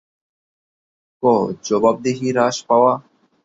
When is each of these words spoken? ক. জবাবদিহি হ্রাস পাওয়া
ক. 1.21 1.23
জবাবদিহি 1.63 2.27
হ্রাস 2.31 2.57
পাওয়া 2.67 2.93